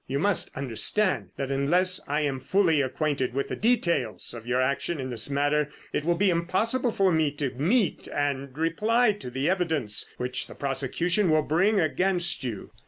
You 0.07 0.17
must 0.17 0.49
understand 0.57 1.29
that 1.37 1.51
unless 1.51 2.01
I 2.07 2.21
am 2.21 2.39
fully 2.39 2.81
acquainted 2.81 3.35
with 3.35 3.49
the 3.49 3.55
details 3.55 4.33
of 4.33 4.47
your 4.47 4.59
actions 4.59 4.99
in 4.99 5.11
this 5.11 5.29
matter, 5.29 5.69
it 5.93 6.03
will 6.03 6.15
be 6.15 6.31
impossible 6.31 6.89
for 6.89 7.11
me 7.11 7.31
to 7.33 7.51
meet 7.51 8.07
and 8.07 8.57
reply 8.57 9.11
to 9.11 9.29
the 9.29 9.47
evidence 9.47 10.07
which 10.17 10.47
the 10.47 10.55
prosecution 10.55 11.29
will 11.29 11.43
bring 11.43 11.79
against 11.79 12.43
you." 12.43 12.71